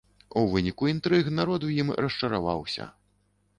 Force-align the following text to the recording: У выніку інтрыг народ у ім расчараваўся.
У 0.39 0.45
выніку 0.53 0.87
інтрыг 0.93 1.29
народ 1.41 1.69
у 1.69 1.71
ім 1.83 1.93
расчараваўся. 2.07 2.91